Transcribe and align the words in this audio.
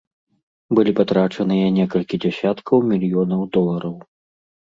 Былі 0.77 0.91
патрачаныя 0.99 1.67
некалькі 1.75 2.19
дзясяткаў 2.23 2.77
мільёнаў 2.93 3.41
долараў. 3.59 3.93